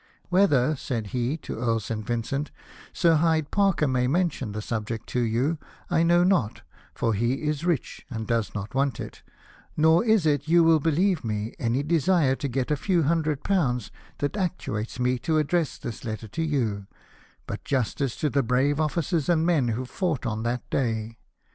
"Whether/' 0.33 0.75
said 0.79 1.07
he 1.13 1.37
to 1.45 1.59
Earl 1.59 1.79
St. 1.79 2.03
Vincent," 2.03 2.49
Sir 2.91 3.17
Hyde 3.17 3.51
Parker 3.51 3.87
may 3.87 4.07
mention 4.07 4.51
the 4.51 4.59
subject 4.63 5.05
to 5.09 5.19
you, 5.19 5.59
I 5.91 6.01
know 6.01 6.23
not, 6.23 6.63
for 6.95 7.13
he 7.13 7.43
is 7.43 7.65
rich, 7.67 8.03
and 8.09 8.25
does 8.25 8.55
not 8.55 8.73
want 8.73 8.99
it; 8.99 9.21
nor 9.77 10.03
is 10.03 10.25
it, 10.25 10.47
you 10.47 10.63
will 10.63 10.79
believe 10.79 11.23
me, 11.23 11.53
any 11.59 11.83
desire 11.83 12.35
to 12.37 12.47
get 12.47 12.71
a 12.71 12.75
few 12.75 13.03
hundred 13.03 13.43
pounds, 13.43 13.91
that 14.17 14.35
actuates 14.35 14.99
me 14.99 15.19
to 15.19 15.37
address 15.37 15.77
this 15.77 16.03
letter 16.03 16.27
to 16.29 16.41
you, 16.41 16.87
but 17.45 17.63
justice 17.63 18.15
to 18.15 18.31
the 18.31 18.41
brave 18.41 18.77
ofiicers 18.77 19.29
and 19.29 19.45
men 19.45 19.67
who 19.67 19.85
fought 19.85 20.25
on 20.25 20.41
that 20.41 20.67
day. 20.71 21.19